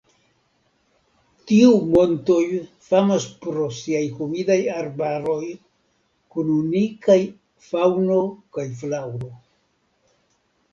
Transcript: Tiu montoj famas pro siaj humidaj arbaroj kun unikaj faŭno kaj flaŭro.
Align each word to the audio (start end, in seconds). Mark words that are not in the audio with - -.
Tiu 1.51 1.73
montoj 1.95 2.39
famas 2.87 3.27
pro 3.47 3.67
siaj 3.81 4.01
humidaj 4.21 4.57
arbaroj 4.77 5.45
kun 6.37 6.51
unikaj 6.57 7.21
faŭno 7.69 8.21
kaj 8.59 8.69
flaŭro. 8.83 9.33